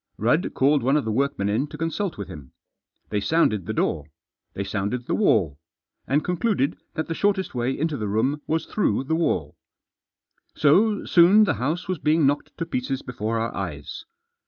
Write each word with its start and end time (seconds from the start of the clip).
Rudd 0.17 0.55
called 0.55 0.81
one 0.81 0.97
of 0.97 1.05
the 1.05 1.11
workmen 1.11 1.47
in 1.47 1.67
to 1.67 1.77
consult 1.77 2.17
with 2.17 2.27
him. 2.27 2.53
They 3.09 3.19
sounded 3.19 3.67
the 3.67 3.71
door, 3.73 4.07
they 4.55 4.63
sounded 4.63 5.05
the 5.05 5.13
wall, 5.13 5.59
and 6.07 6.23
concluded 6.23 6.75
that 6.95 7.05
the 7.05 7.13
shortest 7.13 7.53
way 7.53 7.77
into 7.77 7.97
the 7.97 8.07
room 8.07 8.41
was 8.47 8.65
through 8.65 9.03
the 9.03 9.15
wall. 9.15 9.59
So 10.55 11.05
soon 11.05 11.43
the 11.43 11.53
house 11.61 11.87
was 11.87 11.99
being 11.99 12.25
knocked 12.25 12.57
to 12.57 12.65
pieces 12.65 13.03
before 13.03 13.37
our 13.37 13.53
eyes. 13.53 14.05